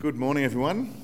[0.00, 0.94] Good morning, everyone.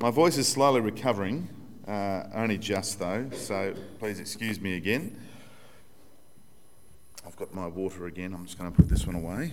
[0.00, 1.46] My voice is slowly recovering,
[1.86, 5.14] uh, only just though, so please excuse me again.
[7.26, 9.52] I've got my water again, I'm just going to put this one away.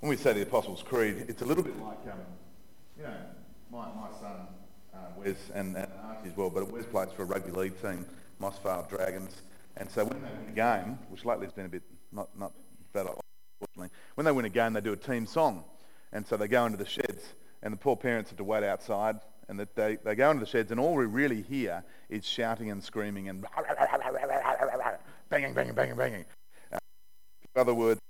[0.00, 2.20] When we say the Apostles' Creed, it's a little bit like, um,
[2.96, 3.12] you know,
[3.70, 4.46] my, my son
[4.94, 8.06] uh, Wes and, and Archie as well, but Wes plays for a rugby league team,
[8.40, 9.42] Mossvale Dragons,
[9.76, 11.82] and so when they win a game, which lately has been a bit
[12.12, 12.52] not, not
[12.92, 13.06] that
[13.60, 13.96] unfortunately.
[14.14, 15.64] When they win a game, they do a team song.
[16.12, 19.20] And so they go into the sheds, and the poor parents have to wait outside.
[19.48, 22.82] And they, they go into the sheds, and all we really hear is shouting and
[22.82, 23.46] screaming and
[25.30, 26.24] banging, banging, banging, banging.
[26.72, 26.78] Uh,
[27.56, 28.00] other words,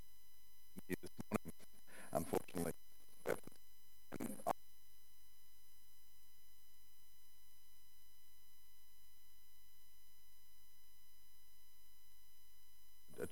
[2.12, 2.72] unfortunately.
[13.20, 13.26] A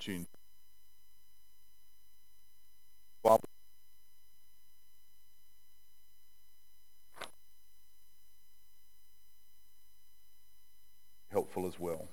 [11.37, 12.07] helpful as well.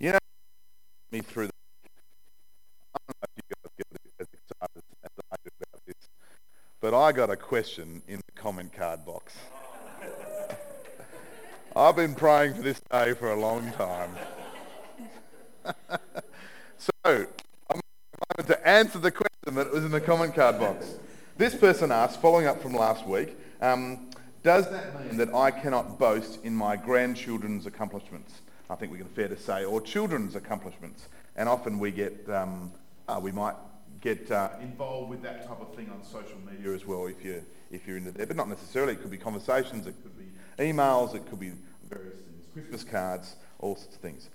[0.00, 0.18] You know,
[1.12, 1.52] me through the
[6.80, 9.34] but I got a question in the comment card box.
[11.74, 14.10] I've been praying for this day for a long time.
[16.76, 17.26] so,
[18.64, 20.94] Answer the question that was in the comment card box.
[21.36, 24.08] This person asked, following up from last week, um,
[24.42, 28.40] does that mean that I cannot boast in my grandchildren's accomplishments?
[28.70, 31.08] I think we can fair to say, or children's accomplishments.
[31.36, 32.72] And often we get, um,
[33.06, 33.56] uh, we might
[34.00, 37.42] get uh, involved with that type of thing on social media as well if you're,
[37.70, 38.24] if you're into there.
[38.24, 38.94] But not necessarily.
[38.94, 40.24] It could be conversations, it could be
[40.58, 41.52] emails, it could be
[41.90, 44.30] various things, Christmas cards, all sorts of things.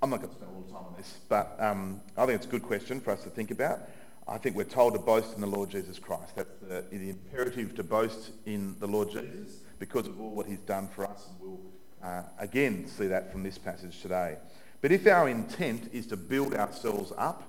[0.00, 2.46] I'm not going to spend all the time on this, but um, I think it's
[2.46, 3.80] a good question for us to think about.
[4.28, 6.36] I think we're told to boast in the Lord Jesus Christ.
[6.36, 10.60] That's the, the imperative to boast in the Lord Jesus because of all what he's
[10.60, 11.26] done for us.
[11.28, 11.60] And we'll
[12.04, 14.36] uh, again see that from this passage today.
[14.82, 17.42] But if our intent is to build ourselves up,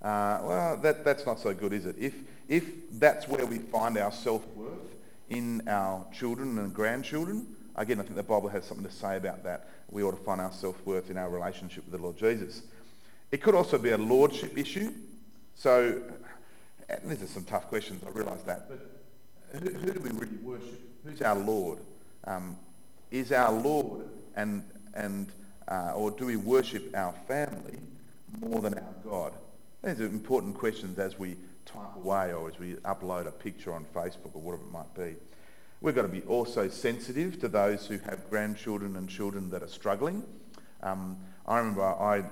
[0.00, 1.96] uh, well, that, that's not so good, is it?
[1.98, 2.14] If,
[2.48, 4.94] if that's where we find our self-worth
[5.28, 7.46] in our children and grandchildren,
[7.80, 9.68] again, I think the Bible has something to say about that.
[9.90, 12.62] We ought to find our self-worth in our relationship with the Lord Jesus.
[13.32, 14.92] It could also be a lordship issue.
[15.54, 16.00] So,
[17.04, 18.90] these are some tough questions, I realise that, but
[19.52, 20.80] who, who, do we really worship?
[21.04, 21.78] Who's our Lord?
[22.24, 22.56] Um,
[23.10, 24.02] is our Lord
[24.36, 24.62] and,
[24.94, 25.28] and
[25.68, 27.78] uh, or do we worship our family
[28.40, 29.32] more than our God?
[29.82, 33.86] These are important questions as we type away or as we upload a picture on
[33.94, 35.16] Facebook or whatever it might be.
[35.82, 39.68] We've got to be also sensitive to those who have grandchildren and children that are
[39.68, 40.22] struggling.
[40.82, 42.30] Um, I remember a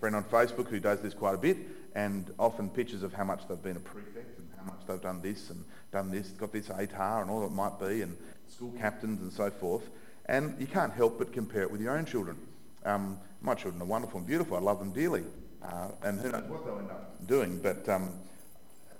[0.00, 1.58] friend on Facebook who does this quite a bit,
[1.94, 5.20] and often pictures of how much they've been a prefect and how much they've done
[5.20, 5.62] this and
[5.92, 8.16] done this, got this ATAR and all that might be, and
[8.48, 9.90] school captains and so forth.
[10.24, 12.38] And you can't help but compare it with your own children.
[12.86, 14.56] Um, my children are wonderful and beautiful.
[14.56, 15.24] I love them dearly.
[15.62, 17.60] Uh, and who knows what they'll end up doing.
[17.62, 18.10] But um,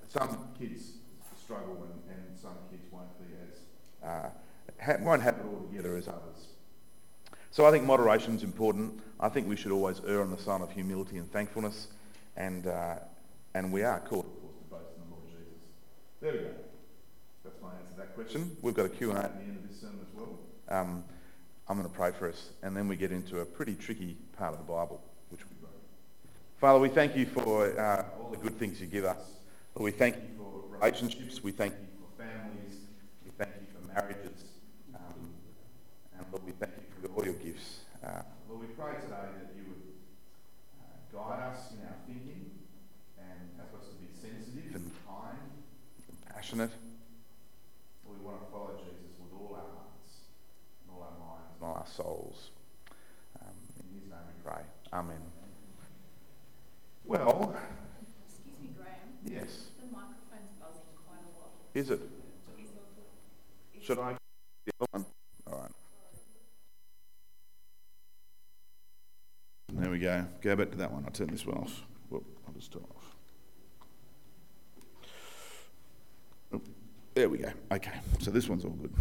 [0.09, 0.93] some kids
[1.43, 2.02] struggle and,
[4.05, 4.29] uh,
[5.01, 6.49] won't have it all together as others.
[7.51, 9.01] So I think moderation is important.
[9.21, 11.89] I think we should always err on the side of humility and thankfulness
[12.37, 12.97] and, uh,
[13.55, 15.45] and we are called, of course, to boast in the Lord Jesus.
[16.21, 16.51] There we go.
[17.45, 18.57] That's my answer to that question.
[18.63, 20.39] We've got a Q&A at the end of this sermon as well.
[20.69, 21.05] Um,
[21.69, 24.53] I'm going to pray for us, and then we get into a pretty tricky part
[24.53, 25.71] of the Bible, which we wrote.
[26.59, 29.19] Father, we thank you for uh, all the good things you give us.
[29.75, 31.43] We thank you for relationships.
[31.43, 32.77] We thank you for families.
[33.25, 34.45] We thank you for marriages.
[34.95, 35.35] Um,
[36.17, 37.81] and Lord, we thank you for all your gifts.
[38.05, 39.83] Uh, Lord, we pray today that you would
[41.13, 42.51] guide us in our thinking
[43.19, 45.39] and help us to be sensitive and kind
[46.09, 46.71] and passionate.
[48.05, 50.13] We want to follow Jesus with all our hearts
[50.83, 52.51] and all our minds and all our souls.
[53.41, 54.63] Um, in his name we pray.
[54.93, 55.21] Amen.
[57.05, 57.55] Well,
[58.27, 59.21] excuse me, Graham.
[59.25, 59.69] Yes.
[59.81, 61.51] The microphone's buzzing quite a lot.
[61.75, 62.01] Is it?
[63.93, 64.17] Should I?
[64.95, 65.05] All
[65.47, 65.71] right.
[69.71, 70.25] There we go.
[70.41, 71.05] Go back to that one.
[71.05, 71.83] I'll turn this one off.
[72.09, 72.87] Whoop, I'll just turn
[76.55, 76.63] off.
[77.13, 77.53] There we go.
[77.71, 78.95] Okay, so this one's all good.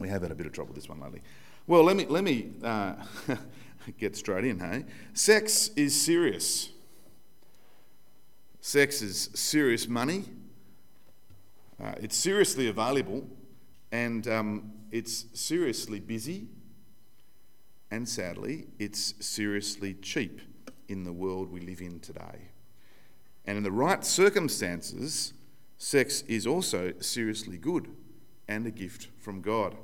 [0.00, 1.22] We have had a bit of trouble with this one lately.
[1.68, 2.94] Well, let me let me uh,
[3.96, 4.58] get straight in.
[4.58, 6.70] Hey, sex is serious.
[8.60, 10.24] Sex is serious money.
[11.80, 13.24] Uh, it's seriously available,
[13.92, 16.48] and um, it's seriously busy
[17.90, 20.40] and sadly, it's seriously cheap
[20.88, 22.50] in the world we live in today.
[23.46, 25.32] And in the right circumstances,
[25.78, 27.88] sex is also seriously good
[28.46, 29.76] and a gift from God.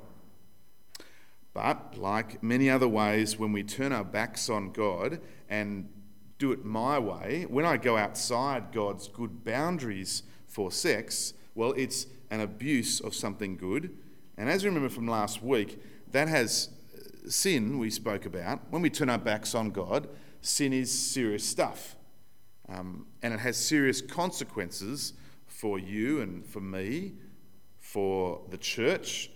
[1.53, 5.19] But, like many other ways, when we turn our backs on God
[5.49, 5.89] and
[6.37, 12.07] do it my way, when I go outside God's good boundaries for sex, well, it's
[12.35, 13.97] an abuse of something good.
[14.37, 18.59] And as you remember from last week, that has uh, sin we spoke about.
[18.69, 20.07] When we turn our backs on God,
[20.41, 21.95] sin is serious stuff.
[22.67, 25.13] Um, and it has serious consequences
[25.47, 27.13] for you and for me,
[27.79, 29.31] for the church,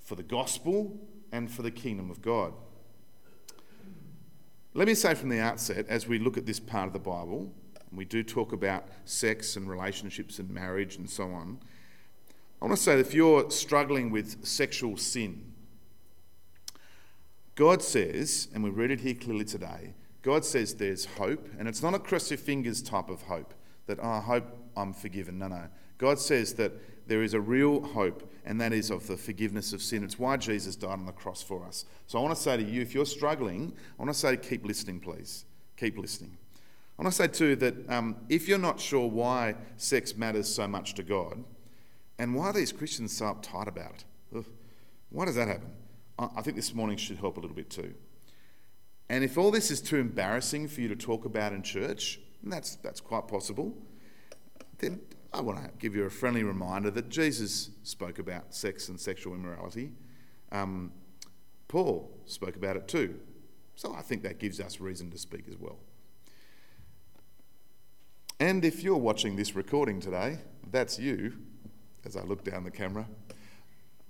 [0.00, 1.00] for the gospel,
[1.32, 2.52] and for the kingdom of God.
[4.74, 7.52] Let me say from the outset, as we look at this part of the Bible,
[7.90, 11.58] we do talk about sex and relationships and marriage and so on,
[12.62, 15.52] I want to say that if you're struggling with sexual sin,
[17.56, 21.82] God says, and we read it here clearly today, God says there's hope, and it's
[21.82, 23.52] not a cross your fingers type of hope
[23.86, 24.44] that, oh, I hope
[24.76, 25.40] I'm forgiven.
[25.40, 25.64] No, no.
[25.98, 26.72] God says that
[27.08, 30.04] there is a real hope, and that is of the forgiveness of sin.
[30.04, 31.84] It's why Jesus died on the cross for us.
[32.06, 34.64] So I want to say to you, if you're struggling, I want to say keep
[34.64, 35.46] listening, please.
[35.76, 36.38] Keep listening.
[36.96, 40.68] I want to say too that um, if you're not sure why sex matters so
[40.68, 41.42] much to God,
[42.22, 44.04] and why are these Christians so uptight about it?
[44.36, 44.44] Ugh.
[45.10, 45.72] Why does that happen?
[46.16, 47.94] I think this morning should help a little bit too.
[49.08, 52.52] And if all this is too embarrassing for you to talk about in church, and
[52.52, 53.74] that's, that's quite possible,
[54.78, 55.00] then
[55.32, 59.34] I want to give you a friendly reminder that Jesus spoke about sex and sexual
[59.34, 59.90] immorality.
[60.52, 60.92] Um,
[61.66, 63.18] Paul spoke about it too.
[63.74, 65.80] So I think that gives us reason to speak as well.
[68.38, 70.38] And if you're watching this recording today,
[70.70, 71.32] that's you,
[72.04, 73.06] as I look down the camera.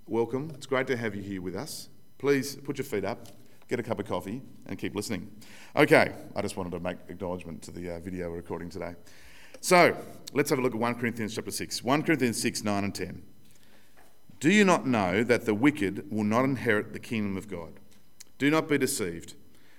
[0.07, 0.51] Welcome.
[0.55, 1.89] It's great to have you here with us.
[2.19, 3.29] Please put your feet up,
[3.69, 5.31] get a cup of coffee, and keep listening.
[5.77, 8.95] Okay, I just wanted to make acknowledgement to the uh, video recording today.
[9.61, 9.97] So
[10.33, 11.85] let's have a look at 1 Corinthians chapter 6.
[11.85, 13.23] 1 Corinthians 6, 9 and 10.
[14.41, 17.79] Do you not know that the wicked will not inherit the kingdom of God?
[18.39, 19.35] Do not be deceived.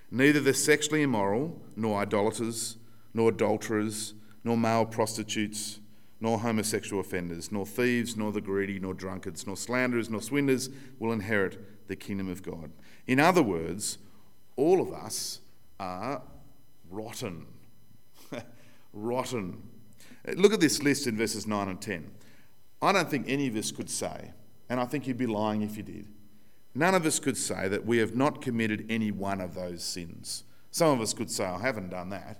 [0.09, 2.77] Neither the sexually immoral, nor idolaters,
[3.13, 4.13] nor adulterers,
[4.43, 5.79] nor male prostitutes,
[6.23, 11.11] nor homosexual offenders, nor thieves, nor the greedy, nor drunkards, nor slanderers, nor swindlers will
[11.11, 11.59] inherit
[11.89, 12.71] the kingdom of God.
[13.05, 13.97] In other words,
[14.55, 15.41] all of us
[15.81, 16.21] are
[16.89, 17.45] rotten.
[18.93, 19.63] rotten.
[20.35, 22.09] Look at this list in verses 9 and 10.
[22.81, 24.31] I don't think any of us could say,
[24.69, 26.07] and I think you'd be lying if you did,
[26.73, 30.45] none of us could say that we have not committed any one of those sins.
[30.71, 32.39] Some of us could say, I haven't done that.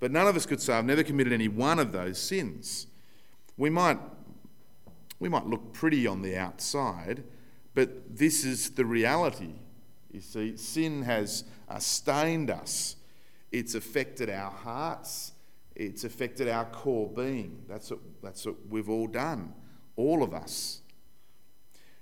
[0.00, 2.86] But none of us could say, I've never committed any one of those sins.
[3.58, 3.98] We might,
[5.18, 7.24] we might look pretty on the outside,
[7.74, 9.52] but this is the reality.
[10.10, 12.96] You see, sin has uh, stained us,
[13.52, 15.32] it's affected our hearts,
[15.74, 17.64] it's affected our core being.
[17.68, 19.52] That's what, that's what we've all done,
[19.96, 20.80] all of us.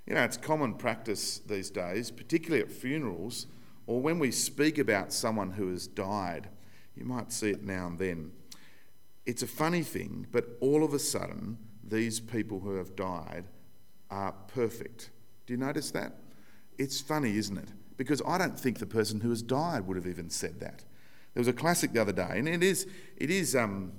[0.05, 3.47] You know, it's common practice these days, particularly at funerals
[3.87, 6.49] or when we speak about someone who has died.
[6.95, 8.31] You might see it now and then.
[9.27, 13.43] It's a funny thing, but all of a sudden, these people who have died
[14.09, 15.09] are perfect.
[15.45, 16.13] Do you notice that?
[16.77, 17.67] It's funny, isn't it?
[17.97, 20.85] Because I don't think the person who has died would have even said that.
[21.33, 23.91] There was a classic the other day, and it is, it is um,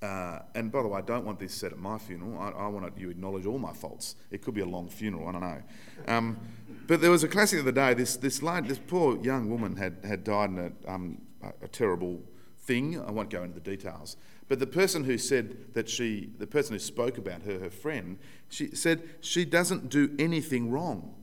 [0.00, 2.38] uh, and by the way, I don't want this said at my funeral.
[2.38, 4.14] I, I want you to acknowledge all my faults.
[4.30, 5.62] It could be a long funeral, I don't know.
[6.06, 6.38] Um,
[6.86, 7.94] but there was a classic the other day.
[7.94, 11.20] This, this, lady, this poor young woman had, had died in a, um,
[11.60, 12.22] a terrible
[12.68, 13.00] thing.
[13.00, 14.16] I won't go into the details.
[14.46, 18.18] But the person who said that she, the person who spoke about her, her friend,
[18.48, 21.14] she said she doesn't do anything wrong.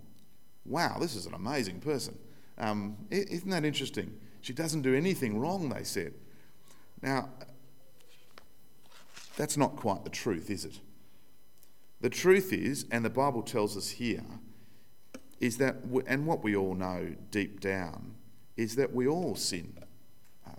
[0.65, 2.17] Wow, this is an amazing person.
[2.57, 4.19] Um, isn't that interesting?
[4.41, 6.13] She doesn't do anything wrong, they said.
[7.01, 7.29] Now,
[9.37, 10.79] that's not quite the truth, is it?
[12.01, 14.25] The truth is, and the Bible tells us here,
[15.39, 15.75] is that,
[16.07, 18.15] and what we all know deep down,
[18.57, 19.77] is that we all sin.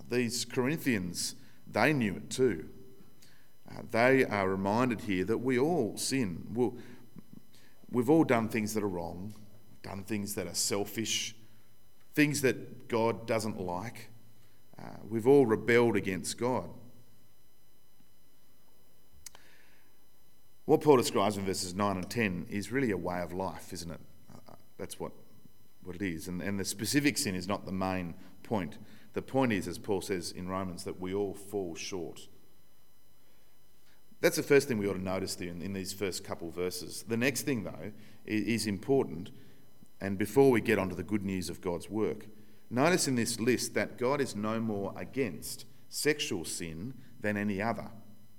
[0.06, 1.34] Uh, these Corinthians,
[1.70, 2.68] they knew it too.
[3.70, 6.46] Uh, they are reminded here that we all sin.
[6.52, 6.76] We'll,
[7.90, 9.34] we've all done things that are wrong,
[9.82, 11.34] done things that are selfish,
[12.14, 14.10] things that God doesn't like.
[14.78, 16.68] Uh, we've all rebelled against God.
[20.66, 23.90] What Paul describes in verses 9 and 10 is really a way of life, isn't
[23.90, 24.00] it?
[24.32, 25.12] Uh, that's what,
[25.84, 26.26] what it is.
[26.26, 28.76] And, and the specific sin is not the main point.
[29.16, 32.28] The point is, as Paul says in Romans, that we all fall short.
[34.20, 37.04] That's the first thing we ought to notice in, in these first couple verses.
[37.08, 37.92] The next thing, though,
[38.24, 39.30] is, is important
[40.00, 42.26] and before we get onto the good news of God's work,
[42.70, 47.88] Notice in this list that God is no more against sexual sin than any other.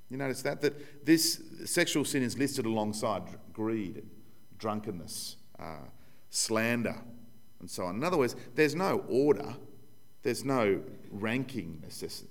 [0.10, 0.62] You notice that?
[0.62, 4.04] That this sexual sin is listed alongside greed,
[4.58, 5.86] drunkenness, uh,
[6.30, 7.02] slander,
[7.60, 7.96] and so on.
[7.96, 9.56] In other words, there's no order,
[10.28, 12.26] there's no ranking necess-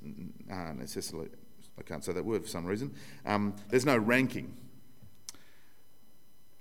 [0.52, 1.30] uh, necessarily.
[1.78, 2.94] I can't say that word for some reason.
[3.24, 4.54] Um, there's no ranking.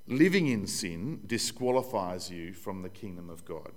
[0.07, 3.71] Living in sin disqualifies you from the kingdom of God.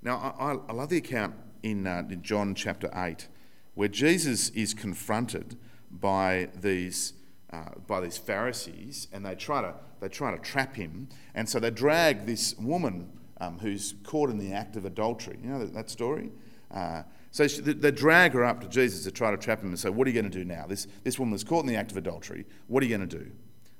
[0.00, 3.28] Now, I, I love the account in, uh, in John chapter 8
[3.74, 5.58] where Jesus is confronted
[5.90, 7.12] by these,
[7.52, 11.10] uh, by these Pharisees and they try, to, they try to trap him.
[11.34, 13.10] And so they drag this woman
[13.42, 15.38] um, who's caught in the act of adultery.
[15.42, 16.30] You know that, that story?
[16.70, 19.78] Uh, so she, they drag her up to Jesus to try to trap him and
[19.78, 20.66] say, What are you going to do now?
[20.66, 22.46] This, this woman is caught in the act of adultery.
[22.66, 23.30] What are you going to do?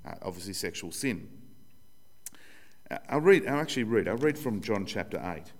[0.06, 1.28] Uh, obviously, sexual sin.
[2.90, 5.52] Uh, I'll read, I'll actually read, I'll read from John chapter 8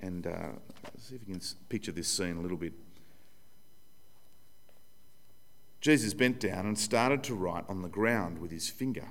[0.00, 0.50] and uh,
[0.98, 2.72] see if you can picture this scene a little bit.
[5.80, 9.08] Jesus bent down and started to write on the ground with his finger.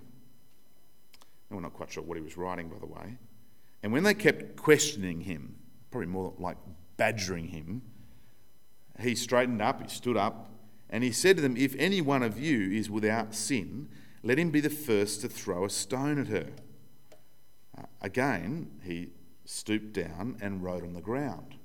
[1.50, 3.18] And we're not quite sure what he was writing, by the way.
[3.84, 5.56] And when they kept questioning him,
[5.92, 6.58] probably more like
[6.98, 7.82] badgering him,
[9.00, 10.52] he straightened up, he stood up,
[10.90, 13.90] and he said to them, If any one of you is without sin,
[14.24, 16.48] let him be the first to throw a stone at her.
[17.78, 19.10] Uh, again, he
[19.46, 21.56] stooped down and wrote on the ground.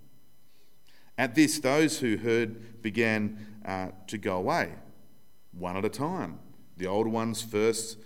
[1.17, 4.73] At this, those who heard began uh, to go away,
[5.53, 6.39] one at a time,
[6.77, 7.99] the older ones first,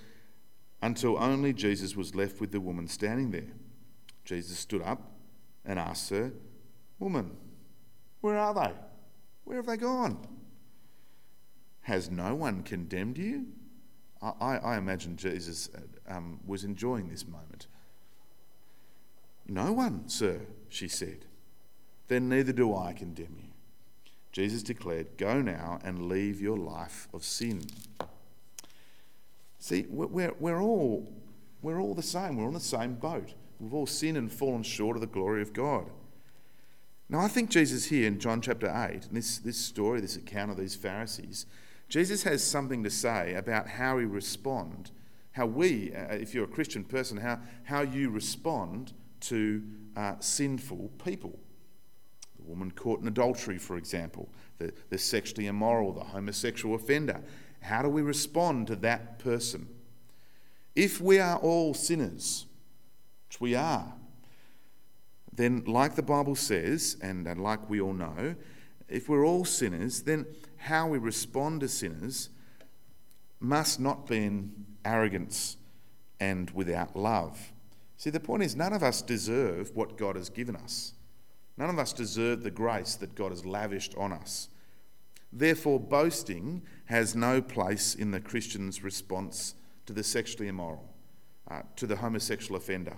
[0.82, 3.52] until only Jesus was left with the woman standing there.
[4.24, 5.12] Jesus stood up
[5.64, 6.32] and asked her,
[6.98, 7.36] Woman,
[8.20, 8.72] where are they?
[9.44, 10.18] Where have they gone?
[11.82, 13.46] Has no one condemned you?
[14.22, 15.68] I, I imagine Jesus
[16.08, 17.66] um, was enjoying this moment.
[19.46, 21.26] No one, sir, she said.
[22.08, 23.50] Then neither do I condemn you.
[24.32, 27.62] Jesus declared, Go now and leave your life of sin.
[29.58, 31.12] See, we're, we're, all,
[31.62, 32.36] we're all the same.
[32.36, 33.34] We're on the same boat.
[33.58, 35.86] We've all sinned and fallen short of the glory of God.
[37.08, 40.56] Now, I think Jesus here in John chapter 8, this, this story, this account of
[40.56, 41.46] these Pharisees,
[41.88, 44.90] Jesus has something to say about how we respond,
[45.32, 49.62] how we, uh, if you're a Christian person, how, how you respond to
[49.96, 51.38] uh, sinful people.
[52.38, 57.22] The woman caught in adultery, for example, the, the sexually immoral, the homosexual offender.
[57.60, 59.68] How do we respond to that person?
[60.74, 62.46] If we are all sinners,
[63.28, 63.94] which we are,
[65.36, 68.34] then, like the Bible says, and, and like we all know,
[68.88, 70.26] if we're all sinners, then
[70.56, 72.30] how we respond to sinners
[73.40, 75.56] must not be in arrogance
[76.20, 77.52] and without love.
[77.96, 80.94] See, the point is, none of us deserve what God has given us.
[81.56, 84.48] None of us deserve the grace that God has lavished on us.
[85.32, 89.54] Therefore, boasting has no place in the Christian's response
[89.86, 90.94] to the sexually immoral,
[91.50, 92.96] uh, to the homosexual offender,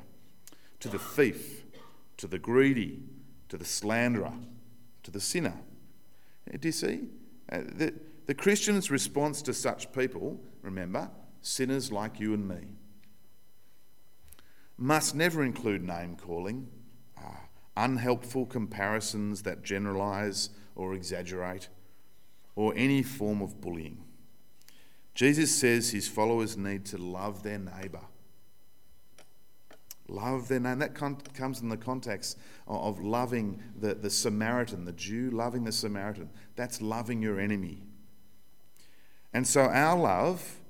[0.81, 1.65] to the thief,
[2.19, 3.01] to the greedy,
[3.49, 4.33] to the slanderer,
[5.03, 5.55] to the sinner.
[6.53, 7.01] Uh, do you see?
[7.51, 7.95] Uh, the,
[8.27, 11.11] the Christian's response to such people, remember,
[11.41, 12.75] sinners like you and me,
[14.77, 16.69] must never include name calling,
[17.17, 17.47] uh,
[17.77, 21.69] unhelpful comparisons that generalise or exaggerate,
[22.55, 24.05] or any form of bullying.
[25.15, 28.03] Jesus says his followers need to love their neighbour
[30.09, 30.79] Love their name.
[30.79, 35.73] That comes in the context of, of loving the, the Samaritan, the Jew, loving the
[35.73, 36.31] Samaritan.
[36.57, 37.83] That's loving your enemy.
[39.35, 40.61] And so our love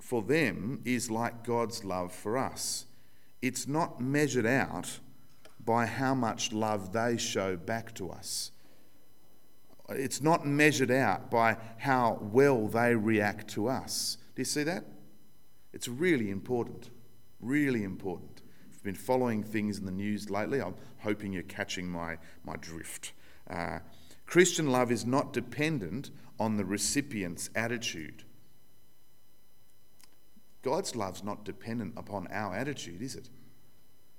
[0.00, 2.86] for them is like God's love for us.
[3.42, 4.98] It's not measured out
[5.62, 8.50] by how much love they show back to us.
[9.90, 14.16] It's not measured out by how well they react to us.
[14.34, 14.84] Do you see that?
[15.74, 16.88] It's really important.
[17.40, 18.37] Really important
[18.82, 23.12] been following things in the news lately, I'm hoping you're catching my, my drift.
[23.48, 23.78] Uh,
[24.26, 28.24] Christian love is not dependent on the recipient's attitude.
[30.62, 33.30] God's love's not dependent upon our attitude, is it?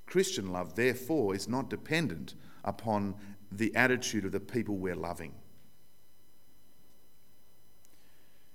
[0.06, 3.16] Christian love, therefore, is not dependent upon
[3.51, 5.34] the attitude of the people we're loving.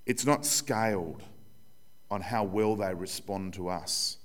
[0.07, 1.23] It's not scaled
[2.11, 4.19] on how well they respond to us.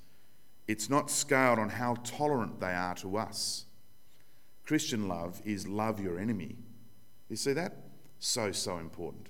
[0.69, 3.65] It's not scaled on how tolerant they are to us.
[4.63, 6.57] Christian love is love your enemy.
[7.27, 7.73] You see that?
[8.19, 9.29] So, so important.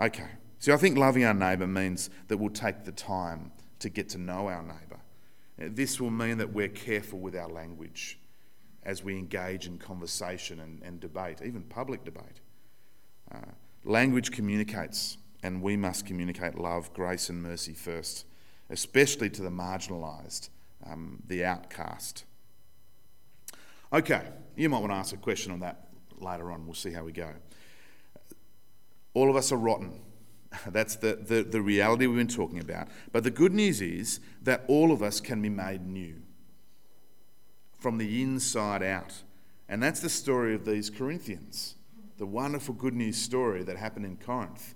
[0.00, 0.28] Okay.
[0.60, 4.18] See, I think loving our neighbour means that we'll take the time to get to
[4.18, 5.00] know our neighbour.
[5.58, 8.20] This will mean that we're careful with our language.
[8.86, 12.40] as we engage in conversation and, and debate, even public debate.
[13.34, 13.38] Uh,
[13.84, 18.24] language communicates, and we must communicate love, grace, and mercy first,
[18.70, 20.50] especially to the marginalised,
[20.84, 22.24] um, the outcast.
[23.92, 26.66] Okay, you might want to ask a question on that later on.
[26.66, 27.30] We'll see how we go.
[29.14, 30.00] All of us are rotten.
[30.66, 32.88] That's the, the, the reality we've been talking about.
[33.12, 36.22] But the good news is that all of us can be made new
[37.78, 39.22] from the inside out.
[39.68, 41.74] And that's the story of these Corinthians,
[42.18, 44.75] the wonderful good news story that happened in Corinth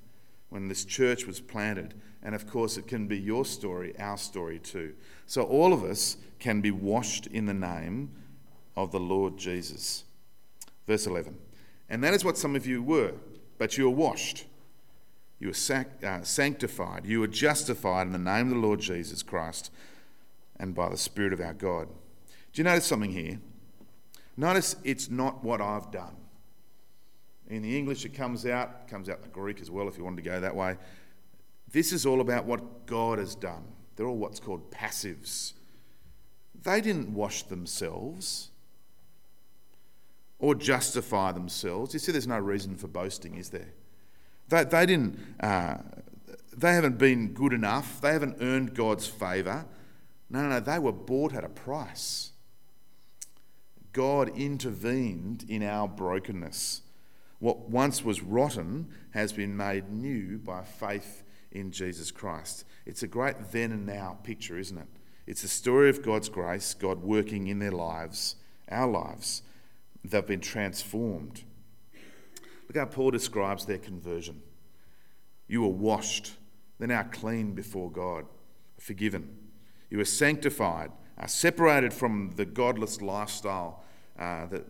[0.50, 1.94] when this church was planted.
[2.22, 4.94] And of course, it can be your story, our story too.
[5.26, 8.10] So all of us can be washed in the name
[8.76, 10.04] of the Lord Jesus.
[10.86, 11.38] Verse 11.
[11.88, 13.14] And that is what some of you were,
[13.58, 14.44] but you were washed.
[15.38, 17.06] You were sac- uh, sanctified.
[17.06, 19.70] You were justified in the name of the Lord Jesus Christ
[20.58, 21.88] and by the Spirit of our God.
[22.52, 23.40] Do you notice something here?
[24.36, 26.16] Notice it's not what I've done.
[27.50, 30.04] In the English, it comes out, comes out in the Greek as well, if you
[30.04, 30.76] wanted to go that way.
[31.72, 33.64] This is all about what God has done.
[33.96, 35.52] They're all what's called passives.
[36.62, 38.50] They didn't wash themselves
[40.38, 41.92] or justify themselves.
[41.92, 43.72] You see, there's no reason for boasting, is there?
[44.48, 45.18] They, they didn't.
[45.40, 45.78] Uh,
[46.56, 48.00] they haven't been good enough.
[48.00, 49.66] They haven't earned God's favour.
[50.28, 50.60] No, no, no.
[50.60, 52.30] They were bought at a price.
[53.92, 56.82] God intervened in our brokenness.
[57.40, 62.64] What once was rotten has been made new by faith in Jesus Christ.
[62.86, 64.86] It's a great then and now picture, isn't it?
[65.26, 68.36] It's a story of God's grace, God working in their lives,
[68.68, 69.42] our lives.
[70.04, 71.44] They've been transformed.
[72.68, 74.42] Look how Paul describes their conversion.
[75.48, 76.34] You were washed,
[76.78, 78.26] they're now clean before God,
[78.78, 79.36] forgiven.
[79.90, 83.82] You were sanctified, are separated from the godless lifestyle,
[84.18, 84.64] uh, the,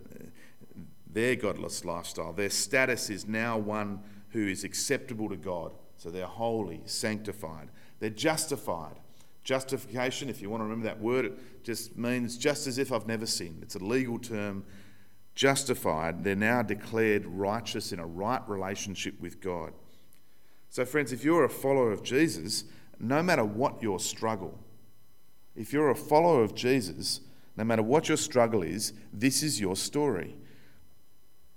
[1.13, 2.33] their godless lifestyle.
[2.33, 4.01] Their status is now one
[4.31, 5.73] who is acceptable to God.
[5.97, 7.69] So they're holy, sanctified.
[7.99, 9.01] They're justified.
[9.45, 13.07] Justification, if you want to remember that word, it just means just as if I've
[13.07, 13.63] never sinned.
[13.63, 14.65] It's a legal term.
[15.35, 19.73] Justified, they're now declared righteous in a right relationship with God.
[20.69, 22.65] So, friends, if you're a follower of Jesus,
[22.99, 24.59] no matter what your struggle,
[25.57, 27.21] if you're a follower of Jesus,
[27.57, 30.37] no matter what your struggle is, this is your story.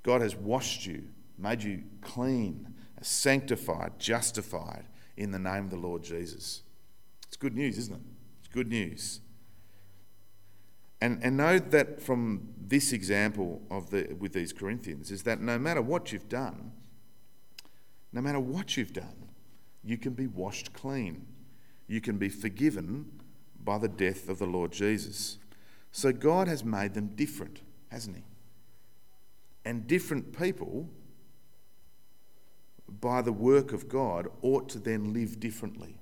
[0.03, 1.05] God has washed you,
[1.37, 4.85] made you clean, sanctified, justified
[5.17, 6.61] in the name of the Lord Jesus.
[7.27, 8.01] It's good news, isn't it?
[8.39, 9.21] It's good news.
[11.01, 15.59] And, and know that from this example of the, with these Corinthians is that no
[15.59, 16.71] matter what you've done,
[18.13, 19.29] no matter what you've done,
[19.83, 21.25] you can be washed clean.
[21.87, 23.11] You can be forgiven
[23.61, 25.39] by the death of the Lord Jesus.
[25.91, 28.23] So God has made them different, hasn't He?
[29.65, 30.89] And different people,
[33.01, 35.97] by the work of God, ought to then live differently.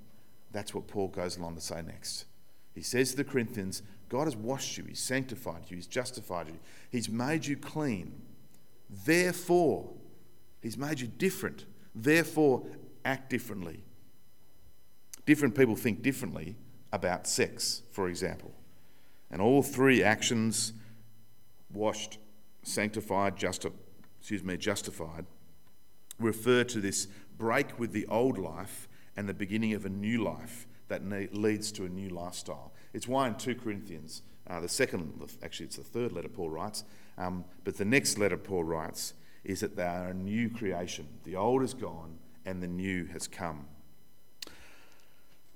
[0.52, 2.26] That's what Paul goes along to say next.
[2.74, 6.60] He says to the Corinthians, God has washed you, He's sanctified you, He's justified you,
[6.90, 8.22] He's made you clean.
[9.06, 9.90] Therefore,
[10.62, 11.66] He's made you different.
[11.96, 12.64] Therefore,
[13.06, 13.84] act differently.
[15.26, 16.56] Different people think differently
[16.92, 18.52] about sex, for example.
[19.30, 20.74] And all three actions
[21.74, 22.18] washed,
[22.64, 23.72] sanctified, justi-
[24.20, 25.26] excuse me, justified
[26.22, 30.68] refer to this break with the old life and the beginning of a new life
[30.88, 32.72] that ne- leads to a new lifestyle.
[32.94, 36.84] It's why in 2 Corinthians, uh, the second, actually, it's the third letter Paul writes,
[37.18, 41.08] um, but the next letter Paul writes is that they are a new creation.
[41.24, 43.68] The old is gone and the new has come.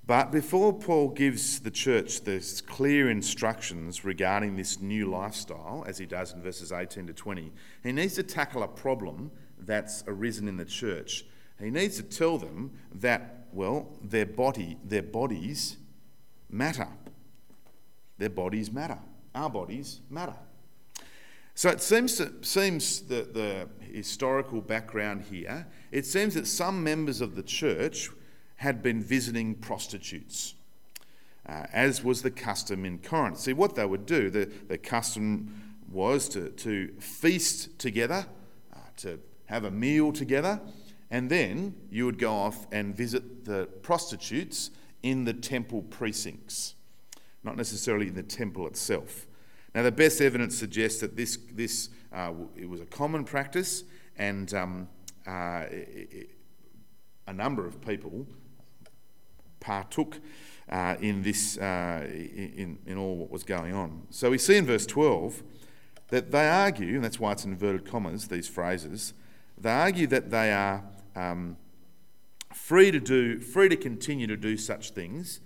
[0.08, 6.06] But before Paul gives the church this clear instructions regarding this new lifestyle, as he
[6.06, 7.52] does in verses 18 to 20,
[7.84, 11.26] he needs to tackle a problem that's arisen in the church.
[11.60, 15.78] He needs to tell them that, well, their body, their bodies
[16.50, 16.88] matter.
[18.20, 19.00] Their bodies matter.
[19.34, 20.36] Our bodies matter.
[21.56, 27.36] So it seems, seems that the historical background here, it seems that some members of
[27.36, 28.10] the church
[28.58, 30.56] had been visiting prostitutes,
[31.48, 33.40] uh, as was the custom in Corinth.
[33.40, 38.26] See, what they would do, the, the custom was to, to feast together,
[38.74, 40.60] uh, to have a meal together,
[41.12, 44.72] and then you would go off and visit the prostitutes
[45.04, 46.76] in the temple precincts,
[47.44, 49.28] not necessarily in the temple itself.
[49.76, 53.84] Now, the best evidence suggests that this, this uh, it was a common practice,
[54.18, 54.88] and um,
[55.28, 56.30] uh, it, it,
[57.28, 58.26] a number of people
[59.66, 60.20] partook
[60.70, 64.04] uh, in this, uh, in, in all what was going on.
[64.12, 65.44] So we see in verse 12
[66.10, 69.14] that they argue, and that's why it's inverted commas, these phrases,
[69.58, 70.84] they argue that they are
[71.16, 71.58] um,
[72.54, 75.40] free to do, free to continue to do such things.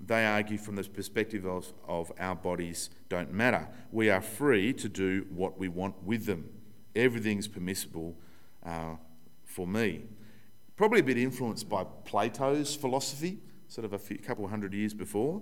[0.00, 3.68] They argue from the perspective of, of our bodies don't matter.
[3.92, 6.48] We are free to do what we want with them.
[6.96, 8.16] Everything's permissible
[8.64, 8.96] uh,
[9.44, 10.04] for me.
[10.76, 13.38] Probably a bit influenced by Plato's philosophy,
[13.70, 15.40] sort of a few, couple hundred years before.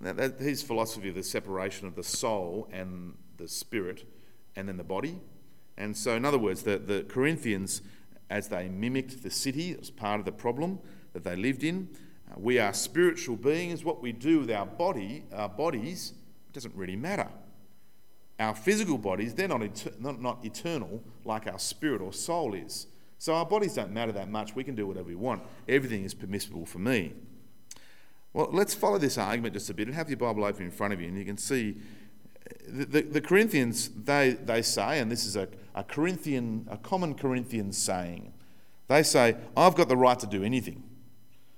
[0.00, 4.04] That, that, his philosophy of the separation of the soul and the spirit
[4.56, 5.20] and then the body.
[5.76, 7.82] And so, in other words, the, the Corinthians,
[8.30, 10.78] as they mimicked the city, as part of the problem
[11.12, 11.88] that they lived in,
[12.30, 13.84] uh, we are spiritual beings.
[13.84, 16.14] What we do with our body, our bodies,
[16.52, 17.28] doesn't really matter.
[18.38, 22.86] Our physical bodies, they're not, et- not, not eternal like our spirit or soul is.
[23.18, 24.54] So our bodies don't matter that much.
[24.54, 25.42] We can do whatever we want.
[25.68, 27.14] Everything is permissible for me.
[28.34, 30.92] Well, let's follow this argument just a bit and have your Bible open in front
[30.92, 31.76] of you, and you can see
[32.68, 37.14] the, the, the Corinthians, they, they say, and this is a, a Corinthian, a common
[37.14, 38.32] Corinthian saying,
[38.88, 40.82] they say, I've got the right to do anything.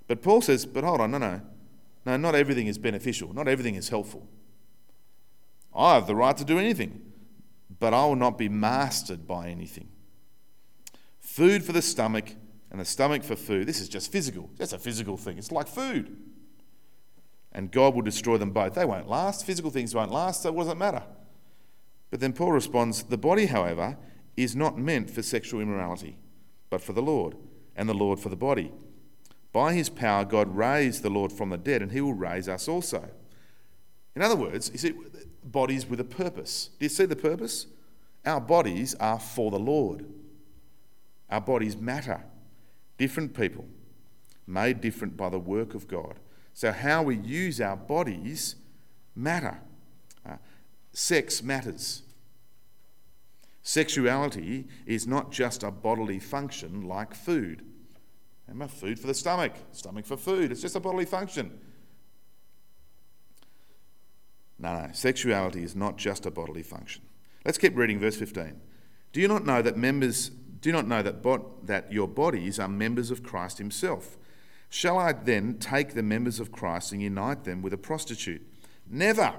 [0.07, 1.41] But Paul says, but hold on, no, no.
[2.05, 3.35] No, not everything is beneficial.
[3.35, 4.29] Not everything is helpful.
[5.75, 7.03] I have the right to do anything,
[7.81, 9.89] but I will not be mastered by anything.
[11.19, 12.35] Food for the stomach
[12.71, 13.67] and the stomach for food.
[13.67, 14.51] This is just physical.
[14.57, 15.37] That's a physical thing.
[15.37, 16.17] It's like food
[17.57, 18.75] and God will destroy them both.
[18.75, 19.47] They won't last.
[19.47, 21.03] Physical things won't last, so what does it matter?
[22.11, 23.97] But then Paul responds The body, however,
[24.37, 26.19] is not meant for sexual immorality,
[26.69, 27.35] but for the Lord,
[27.75, 28.73] and the Lord for the body.
[29.55, 32.69] By his power, God raised the Lord from the dead, and he will raise us
[32.69, 33.09] also.
[34.15, 34.93] In other words, you see,
[35.43, 36.69] bodies with a purpose.
[36.79, 37.67] Do you see the purpose?
[38.27, 40.05] Our bodies are for the Lord.
[41.31, 42.23] Our bodies matter.
[42.99, 43.65] Different people,
[44.47, 46.17] made different by the work of God.
[46.57, 48.57] So, how we use our bodies
[49.15, 49.59] matter.
[50.25, 50.37] Uh,
[50.91, 52.01] sex matters.
[53.61, 57.63] Sexuality is not just a bodily function like food.
[58.49, 60.51] Remember, food for the stomach, stomach for food.
[60.51, 61.61] It's just a bodily function.
[64.59, 67.03] No, no, sexuality is not just a bodily function.
[67.45, 68.59] Let's keep reading verse 15.
[69.13, 71.23] Do you not know that members do not know that,
[71.65, 74.17] that your bodies are members of Christ himself?
[74.77, 78.43] Shall I then take the members of Christ and unite them with a prostitute?
[78.87, 79.33] Never.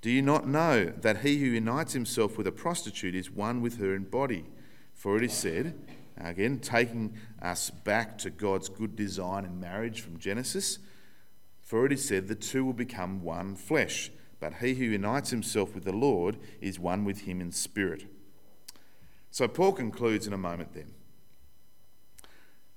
[0.00, 3.78] Do you not know that he who unites himself with a prostitute is one with
[3.78, 4.46] her in body?
[4.94, 5.78] For it is said,
[6.16, 10.78] again, taking us back to God's good design in marriage from Genesis,
[11.60, 14.10] for it is said, the two will become one flesh.
[14.40, 18.06] But he who unites himself with the Lord is one with him in spirit.
[19.30, 20.94] So Paul concludes in a moment then.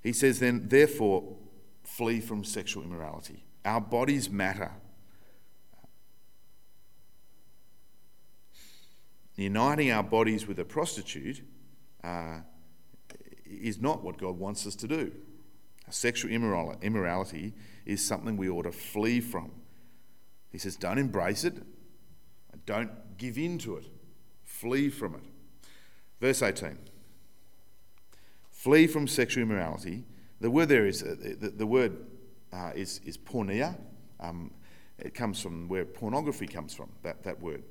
[0.02, 1.36] He says, then, therefore,
[1.84, 3.44] flee from sexual immorality.
[3.66, 4.72] Our bodies matter.
[9.36, 11.42] Uniting our bodies with a prostitute
[12.04, 12.40] uh,
[13.46, 15.12] is not what God wants us to do.
[15.90, 17.54] Sexual immorality
[17.86, 19.52] is something we ought to flee from.
[20.52, 21.56] He says, don't embrace it,
[22.66, 23.88] don't give in to it,
[24.44, 25.24] flee from it.
[26.20, 26.78] Verse 18.
[28.60, 30.04] Flee from sexual immorality.
[30.42, 31.96] The word there is, uh, the, the, word
[32.52, 33.78] uh, is, is porneia.
[34.20, 34.52] Um,
[34.98, 37.64] it comes from where pornography comes from, that, that word.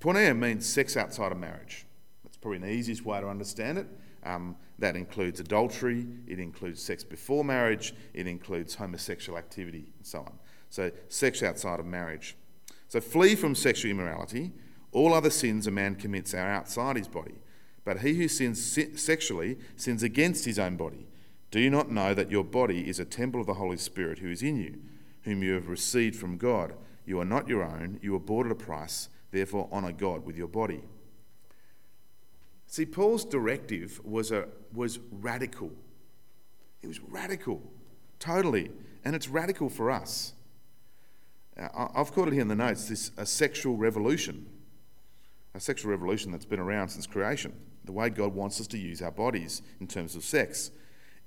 [0.00, 1.86] Porneia means sex outside of marriage.
[2.24, 3.86] That's probably the easiest way to understand it.
[4.24, 10.18] Um, that includes adultery, it includes sex before marriage, it includes homosexual activity, and so
[10.18, 10.32] on.
[10.68, 12.36] So, sex outside of marriage.
[12.88, 14.50] So, flee from sexual immorality.
[14.90, 17.36] All other sins a man commits are outside his body.
[17.84, 21.06] But he who sins sexually sins against his own body.
[21.50, 24.30] Do you not know that your body is a temple of the Holy Spirit who
[24.30, 24.78] is in you,
[25.22, 26.74] whom you have received from God?
[27.04, 30.36] You are not your own, you were bought at a price, therefore honour God with
[30.36, 30.82] your body.
[32.68, 35.72] See, Paul's directive was, a, was radical.
[36.80, 37.60] It was radical,
[38.18, 38.70] totally.
[39.04, 40.32] And it's radical for us.
[41.58, 44.46] Uh, I've called it here in the notes this a sexual revolution,
[45.54, 47.52] a sexual revolution that's been around since creation
[47.84, 50.70] the way God wants us to use our bodies in terms of sex.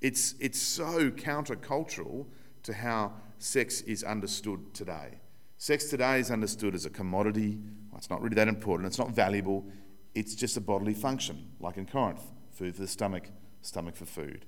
[0.01, 2.25] It's, it's so countercultural
[2.63, 5.19] to how sex is understood today.
[5.57, 7.57] Sex today is understood as a commodity.
[7.89, 8.87] Well, it's not really that important.
[8.87, 9.65] It's not valuable.
[10.13, 12.21] It's just a bodily function, like in Corinth
[12.55, 13.29] food for the stomach,
[13.61, 14.45] stomach for food.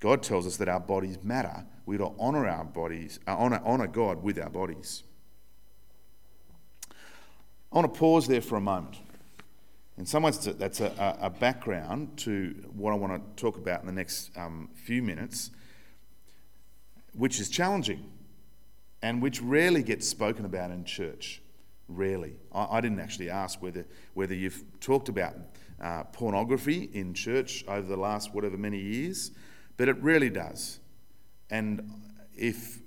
[0.00, 1.66] God tells us that our bodies matter.
[1.84, 5.02] We to honour our bodies, uh, honour, honour God with our bodies.
[6.90, 8.96] I want to pause there for a moment.
[10.00, 13.86] In some ways, that's a, a, background to what I want to talk about in
[13.86, 15.50] the next um, few minutes,
[17.12, 18.10] which is challenging
[19.02, 21.42] and which rarely gets spoken about in church.
[21.86, 22.36] rarely.
[22.50, 23.84] I, I didn't actually ask whether,
[24.14, 25.34] whether you've talked about
[25.82, 29.32] uh, pornography in church over the last whatever many years,
[29.76, 30.80] but it really does.
[31.50, 31.92] And
[32.34, 32.78] if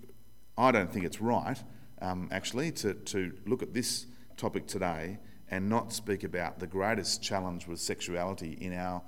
[0.58, 1.62] I don't think it's right,
[2.02, 5.20] um, actually, to, to look at this topic today
[5.54, 9.04] and not speak about the greatest challenge with sexuality in our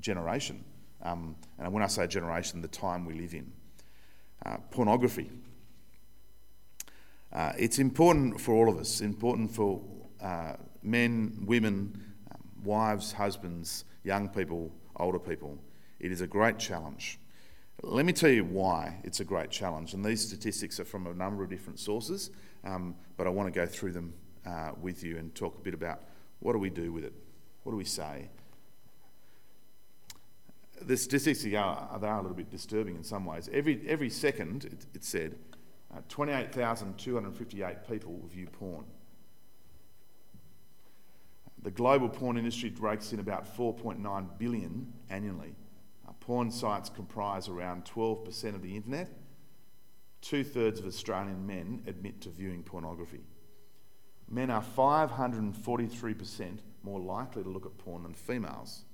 [0.00, 0.64] generation.
[1.02, 3.52] Um, and when I say generation, the time we live in.
[4.46, 5.30] Uh, pornography.
[7.34, 9.82] Uh, it's important for all of us, important for
[10.22, 15.58] uh, men, women, um, wives, husbands, young people, older people.
[15.98, 17.18] It is a great challenge.
[17.82, 19.92] Let me tell you why it's a great challenge.
[19.92, 22.30] And these statistics are from a number of different sources,
[22.64, 24.14] um, but I want to go through them
[24.46, 26.00] uh, with you and talk a bit about
[26.40, 27.12] what do we do with it?
[27.62, 28.28] What do we say?
[30.80, 33.50] The statistics are, they are a little bit disturbing in some ways.
[33.52, 35.36] Every, every second, it, it said,
[35.94, 38.84] uh, 28,258 people view porn.
[41.62, 45.54] The global porn industry rakes in about 4.9 billion annually.
[46.08, 49.10] Uh, porn sites comprise around 12% of the internet.
[50.22, 53.20] Two thirds of Australian men admit to viewing pornography.
[54.30, 58.84] Men are 543% more likely to look at porn than females.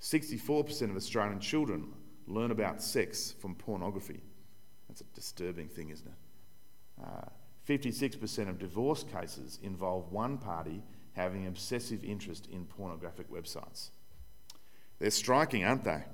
[0.00, 1.92] 64% of Australian children
[2.26, 4.20] learn about sex from pornography.
[4.88, 7.04] That's a disturbing thing, isn't it?
[7.04, 7.28] Uh,
[7.68, 13.90] 56% of divorce cases involve one party having obsessive interest in pornographic websites.
[14.98, 16.04] They're striking, aren't they?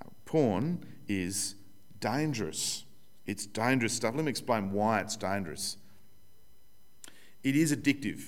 [0.00, 1.54] Uh, porn is
[2.00, 2.84] dangerous.
[3.26, 4.14] It's dangerous stuff.
[4.14, 5.76] Let me explain why it's dangerous.
[7.48, 8.20] It is addictive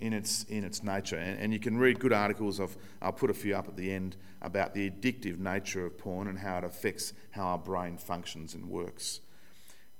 [0.00, 3.30] in its, in its nature, and, and you can read good articles of, I'll put
[3.30, 6.64] a few up at the end, about the addictive nature of porn and how it
[6.64, 9.20] affects how our brain functions and works.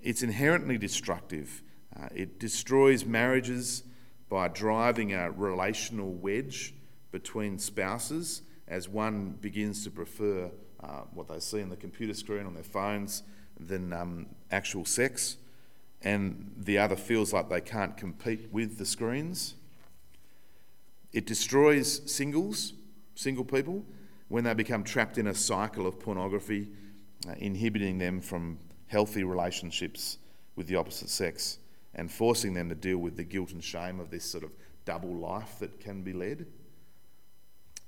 [0.00, 1.62] It's inherently destructive.
[1.96, 3.84] Uh, it destroys marriages
[4.28, 6.74] by driving a relational wedge
[7.12, 10.50] between spouses as one begins to prefer
[10.82, 13.22] uh, what they see on the computer screen on their phones
[13.60, 15.36] than um, actual sex,
[16.02, 19.54] and the other feels like they can't compete with the screens.
[21.12, 22.74] It destroys singles,
[23.14, 23.84] single people,
[24.28, 26.68] when they become trapped in a cycle of pornography,
[27.28, 30.18] uh, inhibiting them from healthy relationships
[30.54, 31.58] with the opposite sex
[31.94, 34.50] and forcing them to deal with the guilt and shame of this sort of
[34.84, 36.46] double life that can be led.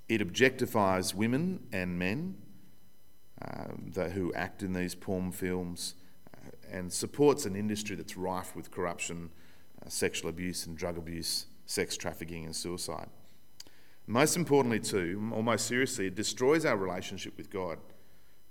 [0.09, 2.37] It objectifies women and men
[3.41, 5.95] uh, who act in these porn films
[6.71, 9.31] and supports an industry that's rife with corruption,
[9.85, 13.09] uh, sexual abuse and drug abuse, sex trafficking and suicide.
[14.07, 17.79] Most importantly, too, or most seriously, it destroys our relationship with God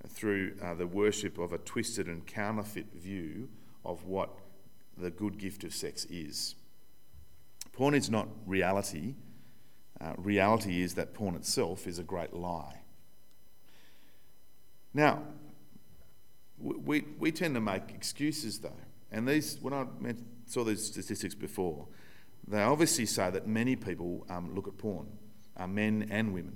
[0.08, 3.50] through uh, the worship of a twisted and counterfeit view
[3.84, 4.30] of what
[4.98, 6.56] the good gift of sex is.
[7.74, 9.16] Porn is not reality.
[10.00, 12.82] Uh, reality is that porn itself is a great lie.
[14.94, 15.24] Now,
[16.60, 18.74] we, we tend to make excuses though.
[19.12, 19.86] And these, when I
[20.46, 21.88] saw these statistics before,
[22.48, 25.08] they obviously say that many people um, look at porn,
[25.58, 26.56] uh, men and women.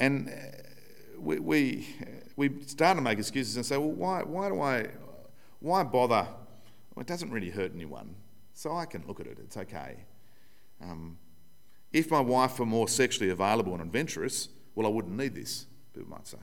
[0.00, 0.32] And uh,
[1.18, 1.88] we, we,
[2.36, 4.88] we start to make excuses and say, well, why, why do I,
[5.60, 6.26] why bother?
[6.94, 8.14] Well, it doesn't really hurt anyone,
[8.54, 10.04] so I can look at it, it's okay.
[10.82, 11.18] Um,
[11.92, 16.10] if my wife were more sexually available and adventurous, well, I wouldn't need this people
[16.10, 16.38] might say.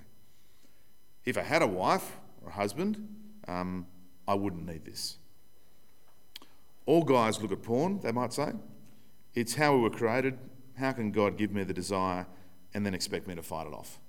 [1.26, 3.08] If I had a wife or a husband,
[3.48, 3.88] um,
[4.28, 5.18] I wouldn't need this.
[6.86, 8.54] All guys look at porn, they might say.
[9.34, 10.38] It's how we were created.
[10.78, 12.26] How can God give me the desire
[12.74, 14.00] and then expect me to fight it off?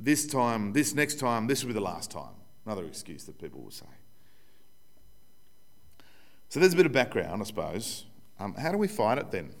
[0.00, 2.34] This time, this next time, this will be the last time.
[2.64, 3.86] Another excuse that people will say.
[6.48, 8.06] So there's a bit of background, I suppose.
[8.38, 9.54] Um, how do we fight it then?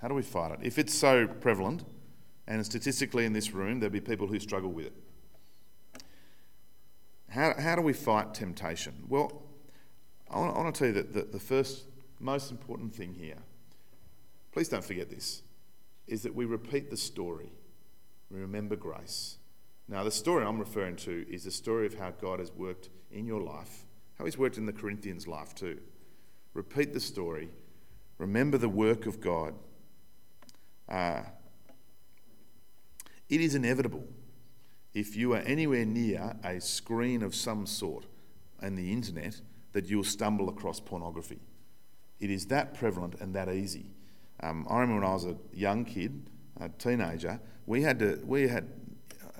[0.00, 0.58] How do we fight it?
[0.62, 1.84] If it's so prevalent,
[2.46, 4.92] and statistically, in this room, there'll be people who struggle with it.
[7.28, 9.04] How, how do we fight temptation?
[9.08, 9.42] Well,
[10.30, 11.84] I want, to tell you that the, the first,
[12.18, 13.38] most important thing here,
[14.52, 15.42] please don't forget this,
[16.06, 17.52] is that we repeat the story.
[18.30, 19.38] We remember grace.
[19.88, 23.26] Now, the story I'm referring to is the story of how God has worked in
[23.26, 23.84] your life,
[24.18, 25.78] how He's worked in the Corinthians' life too.
[26.54, 27.50] Repeat the story.
[28.18, 29.54] Remember the work of God.
[30.88, 31.22] Uh,
[33.32, 34.04] it is inevitable
[34.92, 38.04] if you are anywhere near a screen of some sort
[38.60, 39.40] and the internet
[39.72, 41.40] that you'll stumble across pornography.
[42.20, 43.86] It is that prevalent and that easy.
[44.40, 46.28] Um, I remember when I was a young kid,
[46.60, 48.68] a teenager, we had to we had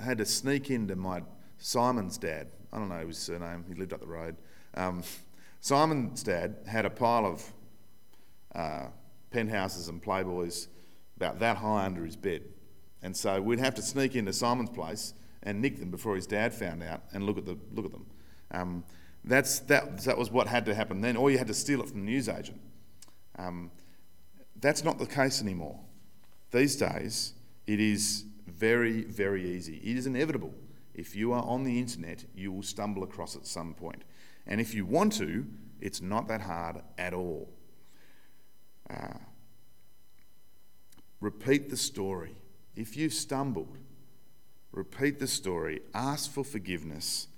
[0.03, 1.23] had to sneak into my
[1.59, 2.47] Simon's dad.
[2.73, 3.63] I don't know his surname.
[3.69, 4.37] He lived up the road.
[4.73, 5.03] Um,
[5.61, 7.53] Simon's dad had a pile of
[8.55, 8.87] uh,
[9.31, 10.69] penthouses and playboys
[11.19, 12.43] about that high under his bed.
[13.03, 16.55] And so we'd have to sneak into Simon's place and nick them before his dad
[16.55, 18.07] found out and look at, the, look at them.
[18.53, 18.85] Um,
[19.25, 21.89] that's, that, that was what had to happen then, or you had to steal it
[21.89, 22.61] from the newsagent.
[23.39, 23.71] Um,
[24.61, 25.79] that's not the case anymore.
[26.53, 27.33] These days,
[27.67, 29.77] it is very, very easy.
[29.79, 30.55] It is inevitable.
[30.95, 34.03] If you are on the internet, you will stumble across at some point.
[34.47, 35.47] And if you want to,
[35.81, 37.49] it's not that hard at all.
[38.91, 39.19] Uh,
[41.21, 42.37] repeat the story.
[42.75, 43.77] If you've stumbled,
[44.73, 47.29] repeat the story, ask for forgiveness,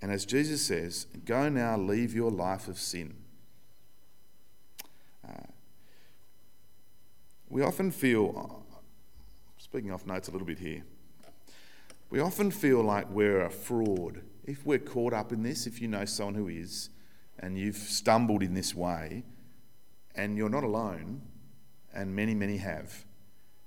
[0.00, 3.14] and as Jesus says, go now, leave your life of sin.
[5.26, 5.46] Uh,
[7.48, 8.64] we often feel,
[9.58, 10.82] speaking off notes a little bit here,
[12.10, 14.22] we often feel like we're a fraud.
[14.44, 16.90] If we're caught up in this, if you know someone who is,
[17.38, 19.22] and you've stumbled in this way,
[20.14, 21.22] and you're not alone,
[21.94, 23.04] and many, many have.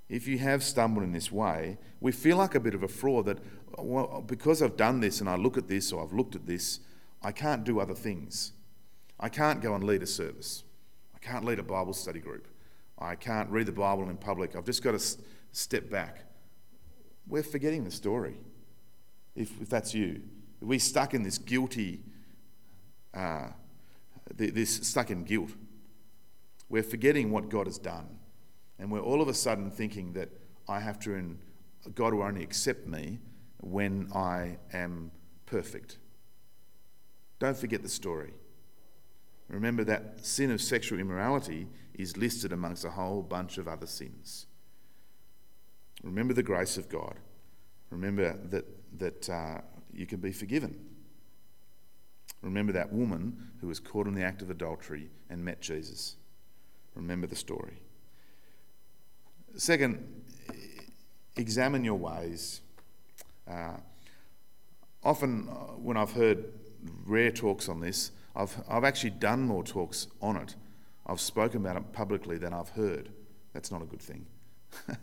[0.07, 3.25] If you have stumbled in this way, we feel like a bit of a fraud
[3.25, 3.39] that,
[3.77, 6.79] well, because I've done this and I look at this or I've looked at this,
[7.23, 8.51] I can't do other things.
[9.19, 10.63] I can't go and lead a service.
[11.15, 12.47] I can't lead a Bible study group.
[12.99, 14.55] I can't read the Bible in public.
[14.55, 15.17] I've just got to
[15.51, 16.19] step back.
[17.27, 18.37] We're forgetting the story,
[19.35, 20.21] if, if that's you.
[20.61, 22.03] We're stuck in this guilty,
[23.13, 23.47] uh,
[24.35, 25.49] this stuck in guilt.
[26.69, 28.19] We're forgetting what God has done.
[28.79, 30.29] And we're all of a sudden thinking that
[30.67, 31.39] I have to, and
[31.93, 33.19] God will only accept me
[33.61, 35.11] when I am
[35.45, 35.97] perfect.
[37.39, 38.33] Don't forget the story.
[39.47, 44.47] Remember that sin of sexual immorality is listed amongst a whole bunch of other sins.
[46.03, 47.15] Remember the grace of God.
[47.89, 48.65] Remember that,
[48.99, 49.61] that uh,
[49.93, 50.77] you can be forgiven.
[52.41, 56.15] Remember that woman who was caught in the act of adultery and met Jesus.
[56.93, 57.81] Remember the story.
[59.57, 60.23] Second,
[61.37, 62.61] examine your ways.
[63.49, 63.77] Uh,
[65.03, 66.45] often, uh, when I've heard
[67.05, 70.55] rare talks on this, I've, I've actually done more talks on it.
[71.07, 73.09] I've spoken about it publicly than I've heard.
[73.53, 74.25] That's not a good thing.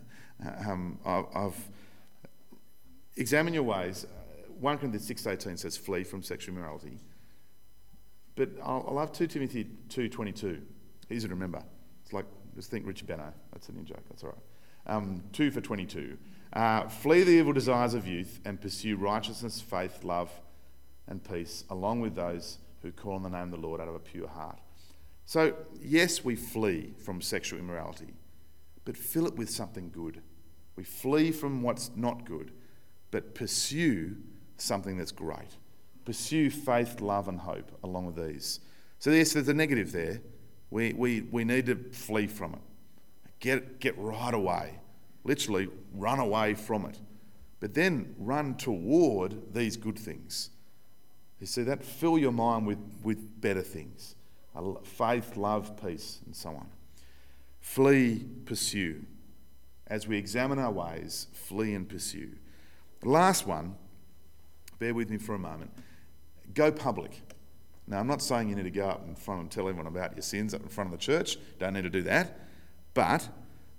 [0.67, 1.69] um, I've, I've
[3.15, 4.05] examine your ways.
[4.59, 6.99] 1 Corinthians 6.18 says, flee from sexual immorality.
[8.35, 10.61] But I'll, I'll have 2 Timothy 2.22.
[11.09, 11.63] Easy to remember.
[12.03, 13.33] It's like, just think Richard Benaud.
[13.51, 14.03] That's an in joke.
[14.09, 14.95] That's all right.
[14.95, 16.17] Um, 2 for 22.
[16.53, 20.29] Uh, flee the evil desires of youth and pursue righteousness, faith, love,
[21.07, 23.95] and peace, along with those who call on the name of the Lord out of
[23.95, 24.59] a pure heart.
[25.25, 28.13] So, yes, we flee from sexual immorality,
[28.85, 30.21] but fill it with something good.
[30.75, 32.51] We flee from what's not good,
[33.09, 34.17] but pursue
[34.57, 35.57] something that's great.
[36.05, 38.59] Pursue faith, love, and hope along with these.
[38.99, 40.21] So, yes, there's a negative there.
[40.73, 42.61] We, we, we need to flee from it.
[43.39, 44.79] Get, get right away.
[45.23, 46.97] Literally, run away from it.
[47.59, 50.49] But then run toward these good things.
[51.39, 51.83] You see that?
[51.83, 54.15] Fill your mind with, with better things
[54.83, 56.67] faith, love, peace, and so on.
[57.59, 59.03] Flee, pursue.
[59.85, 62.31] As we examine our ways, flee and pursue.
[63.01, 63.75] The last one,
[64.79, 65.69] bear with me for a moment,
[66.55, 67.21] go public.
[67.87, 70.15] Now, I'm not saying you need to go up in front and tell everyone about
[70.15, 71.37] your sins up in front of the church.
[71.59, 72.39] Don't need to do that.
[72.93, 73.27] But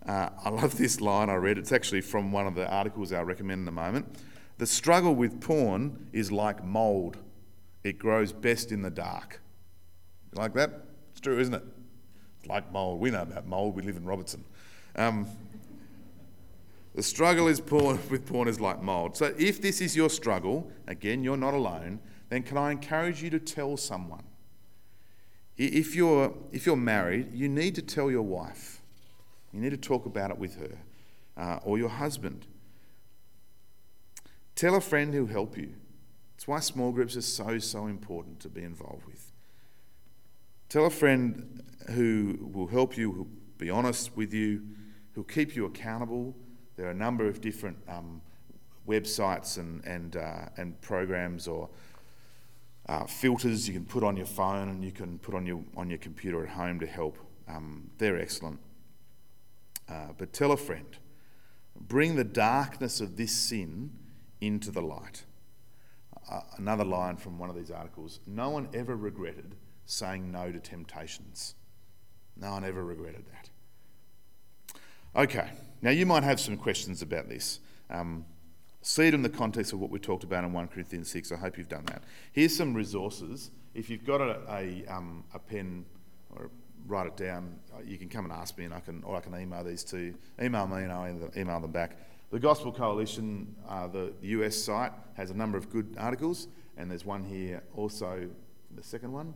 [0.07, 1.57] uh, I love this line I read.
[1.57, 4.07] It's actually from one of the articles I'll recommend in a moment.
[4.59, 7.17] The struggle with porn is like mould,
[7.83, 9.41] it grows best in the dark.
[10.33, 10.85] You like that?
[11.11, 11.63] It's true, isn't it?
[12.39, 13.01] It's like mould.
[13.01, 14.45] We know about mould, we live in Robertson.
[14.97, 15.27] Um,
[16.95, 19.17] the struggle is porn, with porn is like mould.
[19.17, 21.99] So if this is your struggle, again, you're not alone,
[22.35, 24.25] then can I encourage you to tell someone?
[25.57, 28.83] If you're, if you're married, you need to tell your wife.
[29.53, 30.79] You need to talk about it with her
[31.37, 32.45] uh, or your husband.
[34.57, 35.75] Tell a friend who'll help you.
[36.35, 39.31] It's why small groups are so, so important to be involved with.
[40.69, 41.63] Tell a friend
[41.93, 43.29] who will help you, who'll
[43.59, 44.61] be honest with you,
[45.13, 46.35] who'll keep you accountable.
[46.75, 48.21] There are a number of different um,
[48.89, 51.71] websites and, and, uh, and programs or
[52.89, 55.89] uh, filters you can put on your phone and you can put on your, on
[55.89, 57.19] your computer at home to help.
[57.49, 58.61] Um, they're excellent.
[59.89, 60.99] Uh, but tell a friend.
[61.79, 63.93] Bring the darkness of this sin
[64.41, 65.25] into the light.
[66.31, 69.57] Uh, another line from one of these articles No one ever regretted
[69.87, 71.55] saying no to temptations.
[72.37, 74.81] No one ever regretted that.
[75.17, 75.51] Okay,
[75.83, 77.61] now you might have some questions about this.
[77.91, 78.25] Um,
[78.87, 81.33] See it in the context of what we talked about in 1 Corinthians 6.
[81.33, 82.03] I hope you've done that.
[82.33, 83.51] Here's some resources.
[83.73, 85.87] If you've got a, a, um, a pen
[86.37, 86.51] or
[86.87, 89.21] write it down, uh, you can come and ask me, and I can, or I
[89.21, 90.15] can email these to you.
[90.39, 91.97] Email me, and I'll email them back.
[92.31, 97.07] The Gospel Coalition, uh, the US site, has a number of good articles, and there's
[97.07, 98.29] one here also,
[98.77, 99.33] the second one.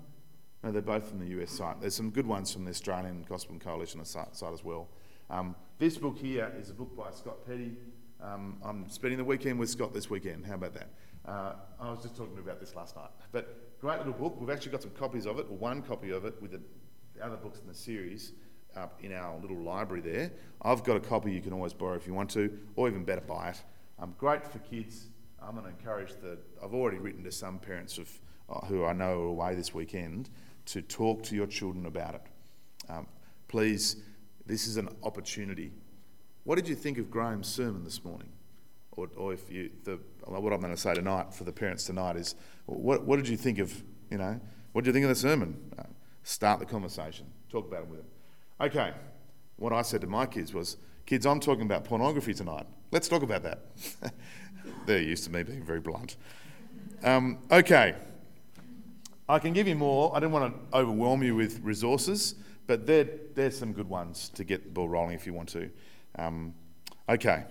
[0.63, 1.81] No, they're both from the US site.
[1.81, 4.89] There's some good ones from the Australian Gospel Coalition site, site as well.
[5.31, 7.73] Um, this book here is a book by Scott Petty.
[8.21, 10.45] Um, I'm spending the weekend with Scott this weekend.
[10.45, 10.89] How about that?
[11.25, 13.11] Uh, I was just talking about this last night.
[13.33, 14.41] But great little book.
[14.41, 16.61] We've actually got some copies of it, or one copy of it, with the
[17.23, 18.33] other books in the series
[18.77, 20.31] up in our little library there.
[20.63, 23.21] I've got a copy you can always borrow if you want to, or even better,
[23.21, 23.63] buy it.
[23.99, 25.07] Um, great for kids.
[25.43, 26.39] I'm going to encourage the.
[26.63, 28.11] I've already written to some parents of
[28.49, 30.31] uh, who I know are away this weekend
[30.67, 32.23] to talk to your children about it.
[32.89, 33.07] Um,
[33.49, 33.97] please,
[34.47, 35.73] this is an opportunity.
[36.49, 38.31] What did you think of Graham's sermon this morning?
[38.93, 42.17] Or, or if you, the, what I'm going to say tonight for the parents tonight
[42.17, 44.41] is, what, what did you think of, you know,
[44.73, 45.59] what did you think of the sermon?
[45.79, 45.83] Uh,
[46.23, 47.27] start the conversation.
[47.51, 48.09] Talk about it with them.
[48.63, 48.95] Okay,
[49.57, 52.65] what I said to my kids was, kids, I'm talking about pornography tonight.
[52.93, 53.67] Let's talk about that.
[54.87, 56.17] They're used to me being very blunt.
[57.05, 57.95] Um, okay,
[59.29, 60.17] I can give you more.
[60.17, 62.37] I didn't want to overwhelm you with resources,
[62.67, 65.69] but there's some good ones to get the ball rolling if you want to.
[66.19, 66.55] Um,
[67.09, 67.45] okay,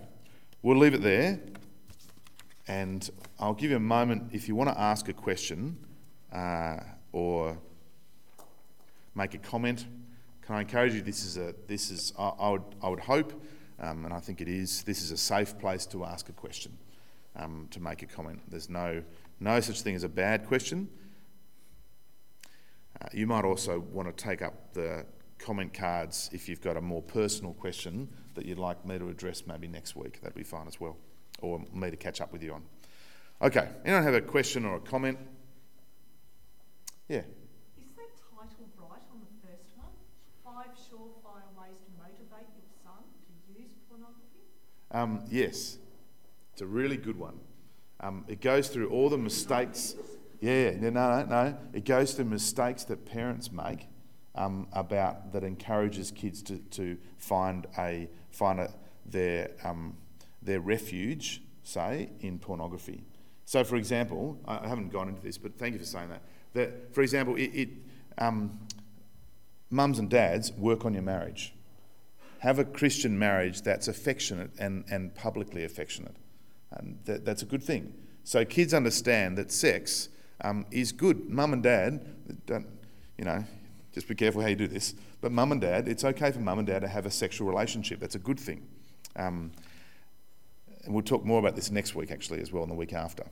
[0.62, 1.40] we'll leave it there,
[2.66, 3.08] and
[3.40, 5.78] I'll give you a moment if you want to ask a question
[6.32, 6.78] uh,
[7.12, 7.58] or
[9.14, 9.86] make a comment
[10.48, 11.02] can I encourage you?
[11.02, 13.34] This is a this is I, I would I would hope,
[13.80, 14.82] um, and I think it is.
[14.82, 16.78] This is a safe place to ask a question,
[17.36, 18.40] um, to make a comment.
[18.48, 19.02] There's no
[19.40, 20.88] no such thing as a bad question.
[22.98, 25.04] Uh, you might also want to take up the
[25.36, 28.08] comment cards if you've got a more personal question
[28.38, 30.20] that you'd like me to address maybe next week.
[30.20, 30.96] That'd be fine as well,
[31.42, 32.62] or me to catch up with you on.
[33.42, 35.18] Okay, anyone have a question or a comment?
[37.08, 37.18] Yeah.
[37.18, 37.24] Is
[37.96, 39.90] that title right on the first one?
[40.44, 43.70] Five surefire ways to motivate your son to use
[44.92, 45.78] Um, yes,
[46.52, 47.40] it's a really good one.
[48.00, 49.96] Um, it goes through all the mistakes.
[50.40, 51.58] Yeah, no, no, no.
[51.72, 53.88] It goes through mistakes that parents make
[54.36, 58.72] um, about that encourages kids to, to find a find a,
[59.06, 59.96] their um,
[60.42, 63.04] their refuge, say, in pornography.
[63.44, 66.22] So, for example, I haven't gone into this, but thank you for saying that.
[66.54, 67.68] That, for example, it, it
[68.18, 68.58] um,
[69.70, 71.54] mums and dads work on your marriage
[72.38, 76.14] have a Christian marriage that's affectionate and, and publicly affectionate.
[76.70, 77.92] And that, that's a good thing.
[78.24, 80.08] So kids understand that sex
[80.42, 81.28] um, is good.
[81.28, 82.06] Mum and dad,
[82.46, 82.66] don't,
[83.16, 83.44] you know,
[83.92, 84.94] just be careful how you do this.
[85.20, 88.00] But mum and dad, it's okay for mum and dad to have a sexual relationship.
[88.00, 88.66] That's a good thing.
[89.16, 89.52] Um,
[90.84, 93.24] and we'll talk more about this next week, actually, as well, and the week after.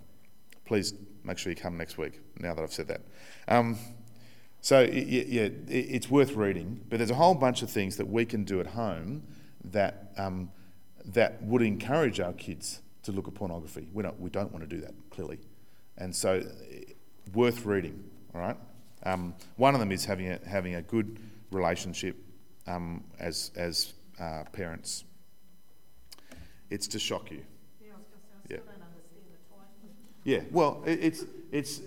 [0.65, 3.03] Please make sure you come next week, now that I've said that.
[3.47, 3.79] Um,
[4.61, 8.43] so, yeah, it's worth reading, but there's a whole bunch of things that we can
[8.43, 9.23] do at home
[9.65, 10.51] that, um,
[11.05, 13.87] that would encourage our kids to look at pornography.
[13.93, 15.39] We don't, we don't want to do that, clearly.
[15.97, 16.43] And so,
[17.33, 18.03] worth reading,
[18.35, 18.57] all right?
[19.05, 21.21] Um, one of them is having a, having a good
[21.51, 22.17] relationship
[22.67, 25.05] um, as, as uh, parents.
[26.71, 27.43] It's to shock you.
[30.25, 30.41] Yeah, yeah.
[30.51, 31.81] well, it, it's, it's,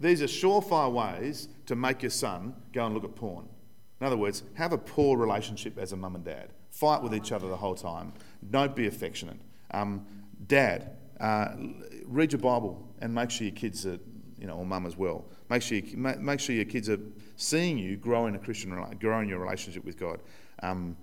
[0.00, 3.48] these are surefire ways to make your son go and look at porn.
[4.00, 6.52] In other words, have a poor relationship as a mum and dad.
[6.70, 8.12] Fight with each other the whole time.
[8.50, 9.38] Don't be affectionate.
[9.70, 10.06] Um,
[10.46, 11.48] dad, uh,
[12.06, 13.98] read your Bible and make sure your kids are,
[14.44, 15.24] you know, or mum as well.
[15.48, 17.00] Make sure you, make sure your kids are
[17.36, 20.20] seeing you grow in a Christian, grow in your relationship with God.
[20.62, 20.98] Um,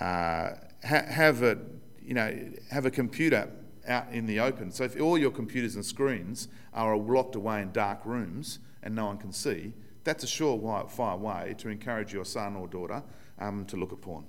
[0.00, 1.58] uh, ha- have a,
[2.00, 2.34] you know,
[2.70, 3.50] have a computer
[3.86, 4.72] out in the open.
[4.72, 9.04] So if all your computers and screens are locked away in dark rooms and no
[9.04, 9.74] one can see,
[10.04, 13.02] that's a surefire way to encourage your son or daughter
[13.38, 14.24] um, to look at porn.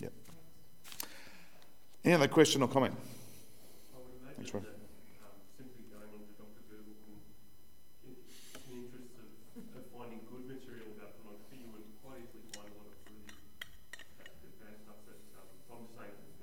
[0.00, 0.12] Yep.
[2.04, 2.96] Any other question or comment?
[4.36, 4.64] Thanks, Rob.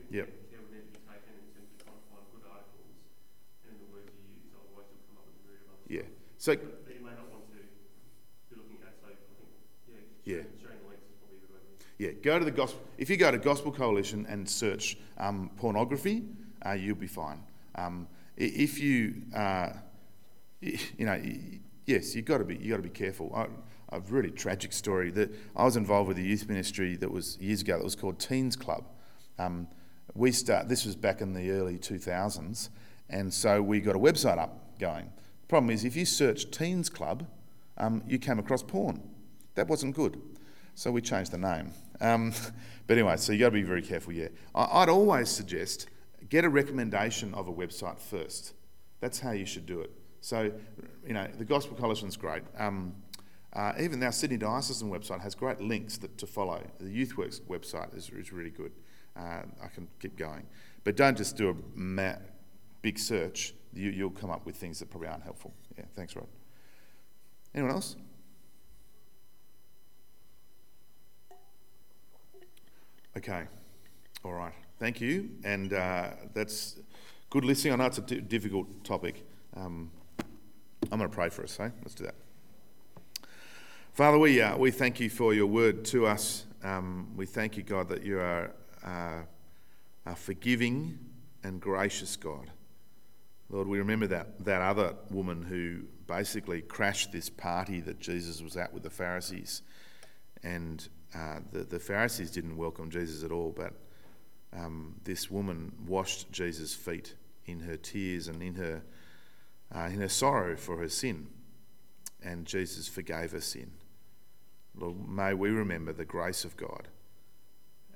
[0.09, 0.29] Yep.
[5.89, 6.01] Yeah.
[6.37, 6.55] So.
[10.25, 10.37] Yeah.
[11.99, 12.79] Yeah, go to the gospel.
[12.99, 16.25] If you go to Gospel Coalition and search um, pornography,
[16.63, 17.41] uh, you'll be fine.
[17.73, 19.69] Um, if you, uh,
[20.61, 21.19] you know,
[21.87, 23.33] yes, you've got to be, you got to be careful.
[23.35, 23.47] I,
[23.95, 27.61] a really tragic story that I was involved with a youth ministry that was years
[27.61, 28.83] ago that was called Teens Club.
[29.39, 29.67] Um,
[30.17, 30.67] we start.
[30.67, 32.69] This was back in the early 2000s,
[33.09, 35.11] And so we got a website up going.
[35.47, 37.25] Problem is, if you search Teens Club,
[37.77, 39.07] um, you came across porn.
[39.55, 40.19] That wasn't good.
[40.73, 41.71] So we changed the name.
[42.01, 42.33] Um,
[42.87, 44.29] but anyway, so you got to be very careful, yeah.
[44.55, 45.87] I, I'd always suggest
[46.29, 48.53] get a recommendation of a website first.
[48.99, 49.91] That's how you should do it.
[50.21, 50.51] So,
[51.05, 52.41] you know, the Gospel Coalition's great.
[52.57, 52.95] Um,
[53.53, 56.61] uh, even our Sydney Diocesan website has great links that, to follow.
[56.79, 58.71] The YouthWorks website is, is really good.
[59.17, 60.45] Uh, I can keep going.
[60.83, 62.15] But don't just do a ma-
[62.81, 63.53] big search.
[63.73, 65.53] You, you'll come up with things that probably aren't helpful.
[65.77, 66.27] Yeah, thanks, Rod.
[67.53, 67.95] Anyone else?
[73.17, 73.45] Okay,
[74.23, 74.53] all right.
[74.79, 75.31] Thank you.
[75.43, 76.77] And uh, that's
[77.31, 77.73] good listening.
[77.73, 79.25] I know it's a d- difficult topic.
[79.55, 79.89] Um,
[80.91, 81.69] I'm going to pray for us, eh?
[81.81, 82.15] Let's do that.
[83.93, 86.45] Father, we, uh, we thank you for your word to us.
[86.63, 88.51] Um, we thank you, God, that you are
[88.87, 89.23] uh,
[90.05, 90.97] a forgiving
[91.43, 92.51] and gracious God.
[93.49, 98.55] Lord, we remember that, that other woman who basically crashed this party that Jesus was
[98.57, 99.61] at with the Pharisees.
[100.43, 103.73] And uh, the, the Pharisees didn't welcome Jesus at all, but
[104.53, 107.15] um, this woman washed Jesus' feet
[107.45, 108.81] in her tears and in her,
[109.75, 111.27] uh, in her sorrow for her sin.
[112.23, 113.71] And Jesus forgave her sin.
[114.75, 116.87] Lord, may we remember the grace of God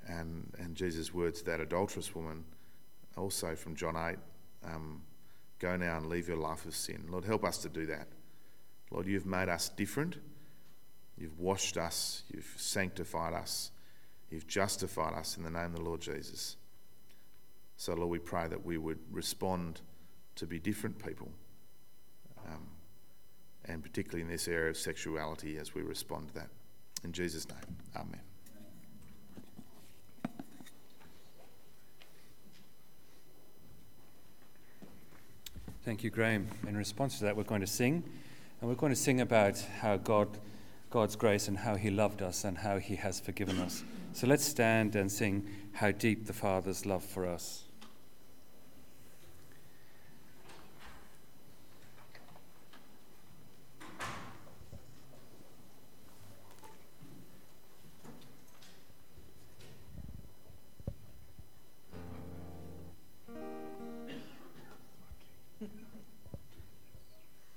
[0.08, 2.44] and, and Jesus' words to that adulterous woman,
[3.16, 4.16] also from John 8
[4.64, 5.02] um,
[5.58, 7.04] go now and leave your life of sin.
[7.08, 8.08] Lord, help us to do that.
[8.90, 10.16] Lord, you've made us different.
[11.16, 12.24] You've washed us.
[12.32, 13.70] You've sanctified us.
[14.30, 16.56] You've justified us in the name of the Lord Jesus.
[17.76, 19.80] So, Lord, we pray that we would respond
[20.36, 21.28] to be different people,
[22.46, 22.66] um,
[23.66, 26.48] and particularly in this area of sexuality as we respond to that.
[27.04, 28.31] In Jesus' name, Amen.
[35.84, 36.46] Thank you, Graham.
[36.68, 38.04] In response to that, we're going to sing,
[38.60, 40.38] and we're going to sing about how God,
[40.90, 43.82] God's grace and how He loved us and how He has forgiven us.
[44.12, 47.64] So let's stand and sing How Deep the Father's Love for Us.